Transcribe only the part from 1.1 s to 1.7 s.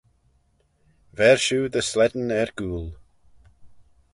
Ver shiu